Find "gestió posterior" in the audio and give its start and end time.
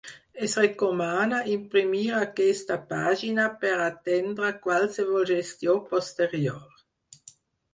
5.33-6.69